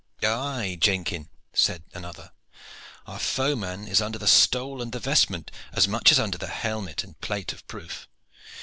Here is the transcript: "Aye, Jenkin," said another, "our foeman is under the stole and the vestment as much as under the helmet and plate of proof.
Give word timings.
"Aye, 0.23 0.79
Jenkin," 0.81 1.29
said 1.53 1.83
another, 1.93 2.31
"our 3.05 3.19
foeman 3.19 3.87
is 3.87 4.01
under 4.01 4.17
the 4.17 4.25
stole 4.25 4.81
and 4.81 4.91
the 4.91 4.99
vestment 4.99 5.51
as 5.73 5.87
much 5.87 6.11
as 6.11 6.17
under 6.17 6.39
the 6.39 6.47
helmet 6.47 7.03
and 7.03 7.21
plate 7.21 7.53
of 7.53 7.67
proof. 7.67 8.07